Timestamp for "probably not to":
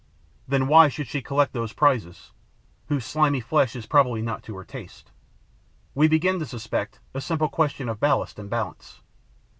3.85-4.55